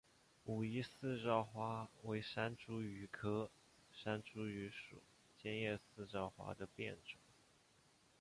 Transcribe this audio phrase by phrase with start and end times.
[0.45, 3.51] 武夷四照花为山茱萸科
[3.93, 4.97] 山茱萸属
[5.37, 7.19] 尖叶四照花的变种。